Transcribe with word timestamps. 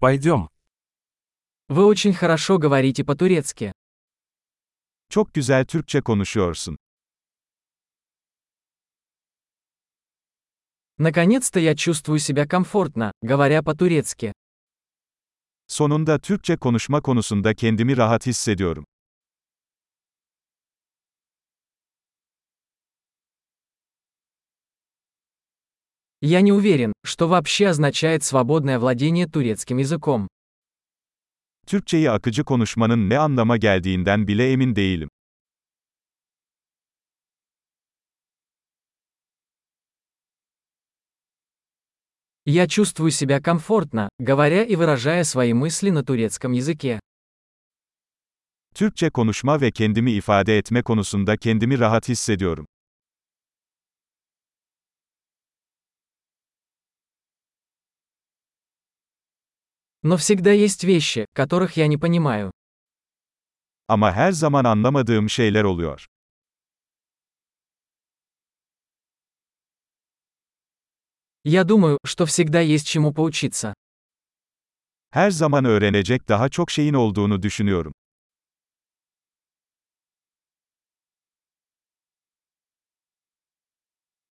Пойдем. 0.00 0.48
Вы 1.68 1.84
очень 1.84 2.12
хорошо 2.14 2.58
говорите 2.58 3.04
по-турецки. 3.04 3.72
Çok 5.10 5.34
güzel 5.34 5.64
Türkçe 5.64 6.00
konuşuyorsun. 6.00 6.76
Наконец-то 10.98 11.60
я 11.60 11.74
чувствую 11.76 12.18
себя 12.18 12.46
комфортно, 12.46 13.12
говоря 13.22 13.62
по-турецки. 13.62 14.32
Sonunda 15.66 16.18
Türkçe 16.18 16.56
konuşma 16.56 17.00
konusunda 17.02 17.54
kendimi 17.54 17.96
rahat 17.96 18.26
hissediyorum. 18.26 18.84
Я 26.20 26.40
не 26.40 26.52
уверен, 26.52 26.92
что 27.04 27.28
вообще 27.28 27.68
означает 27.68 28.24
свободное 28.24 28.78
владение 28.78 29.26
турецким 29.26 29.78
языком. 29.78 30.28
Türkçeyi 31.66 32.10
akıcı 32.10 32.44
konuşmanın 32.44 33.10
ne 33.10 33.18
anlama 33.18 33.56
geldiğinden 33.56 34.28
bile 34.28 34.52
emin 34.52 34.76
değilim. 34.76 35.08
Я 42.46 42.66
чувствую 42.66 43.10
себя 43.10 43.42
комфортно, 43.42 44.08
говоря 44.18 44.62
и 44.64 44.74
выражая 44.74 45.22
свои 45.24 45.52
мысли 45.52 45.90
на 45.90 46.02
турецком 46.02 46.52
языке. 46.52 46.98
Türkçe 48.74 49.10
konuşma 49.10 49.60
ve 49.60 49.70
kendimi 49.70 50.12
ifade 50.12 50.58
etme 50.58 50.82
konusunda 50.82 51.36
kendimi 51.36 51.78
rahat 51.78 52.08
hissediyorum. 52.08 52.66
Но 60.02 60.16
всегда 60.16 60.52
есть 60.52 60.84
вещи, 60.84 61.26
которых 61.34 61.76
я 61.76 61.86
не 61.88 61.96
понимаю. 61.96 62.50
Ama 63.88 64.12
her 64.12 64.32
zaman 64.32 64.64
anlamadığım 64.64 65.30
şeyler 65.30 65.64
oluyor. 65.64 66.06
Я 71.44 71.64
думаю, 71.64 71.98
что 72.04 72.26
всегда 72.26 72.60
есть 72.60 72.86
чему 72.86 73.12
поучиться. 73.12 73.74
Her 75.10 75.30
zaman 75.30 75.64
öğrenecek 75.64 76.28
daha 76.28 76.48
çok 76.48 76.70
şeyin 76.70 76.94
olduğunu 76.94 77.42
düşünüyorum. 77.42 77.92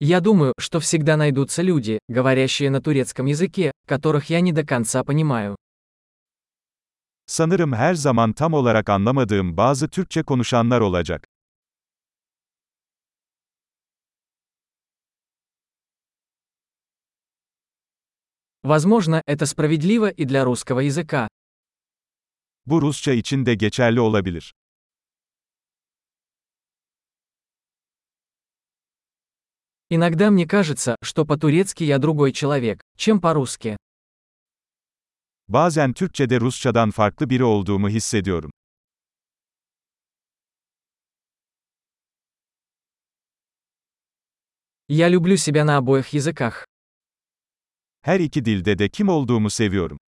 Я 0.00 0.20
думаю, 0.20 0.54
что 0.58 0.78
всегда 0.78 1.16
найдутся 1.16 1.60
люди, 1.62 1.98
говорящие 2.08 2.70
на 2.70 2.80
турецком 2.80 3.26
языке, 3.26 3.72
которых 3.86 4.30
я 4.30 4.40
не 4.40 4.52
до 4.52 4.64
конца 4.64 5.02
понимаю. 5.02 5.56
Sanırım 7.26 7.72
her 7.72 7.94
zaman 7.94 8.32
tam 8.32 8.52
olarak 8.54 8.88
anlamadığım 8.88 9.56
bazı 9.56 9.88
Türkçe 9.88 10.22
konuşanlar 10.22 10.80
olacak. 10.80 11.24
Возможно, 18.62 19.22
это 19.26 19.46
справедливо 19.46 20.10
и 20.10 20.24
для 20.24 20.44
русского 20.44 20.80
языка. 20.80 21.28
Bu 22.66 22.82
Rusça 22.82 23.12
için 23.12 23.46
de 23.46 23.54
geçerli 23.54 24.00
olabilir. 24.00 24.52
Иногда 29.90 30.30
мне 30.30 30.46
кажется, 30.46 30.96
что 31.02 31.24
по-турецки 31.24 31.82
я 31.82 31.98
другой 31.98 32.32
человек, 32.32 32.82
чем 32.96 33.20
по-русски. 33.20 33.76
Bazen 35.48 35.92
Türkçede 35.92 36.40
Rusçadan 36.40 36.90
farklı 36.90 37.30
biri 37.30 37.44
olduğumu 37.44 37.88
hissediyorum. 37.88 38.50
Я 44.88 45.08
люблю 45.08 45.36
себя 45.36 45.64
на 45.64 45.76
обоих 45.76 46.08
языках. 46.14 46.66
Her 48.02 48.20
iki 48.20 48.44
dilde 48.44 48.78
de 48.78 48.88
kim 48.88 49.08
olduğumu 49.08 49.50
seviyorum. 49.50 49.98